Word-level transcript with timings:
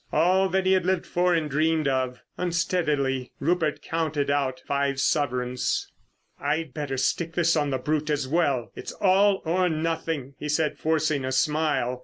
All 0.11 0.49
that 0.49 0.65
he 0.65 0.71
had 0.71 0.83
lived 0.83 1.05
for 1.05 1.35
and 1.35 1.47
dreamed 1.47 1.87
of. 1.87 2.23
Unsteadily 2.35 3.31
Rupert 3.39 3.83
counted 3.83 4.31
out 4.31 4.59
five 4.65 4.99
sovereigns. 4.99 5.91
"I'd 6.39 6.73
better 6.73 6.97
stick 6.97 7.33
this 7.33 7.55
on 7.55 7.69
the 7.69 7.77
brute 7.77 8.09
as 8.09 8.27
well, 8.27 8.71
it's 8.75 8.93
all 8.93 9.43
or 9.45 9.69
nothing," 9.69 10.33
he 10.39 10.49
said, 10.49 10.79
forcing 10.79 11.23
a 11.23 11.31
smile. 11.31 11.99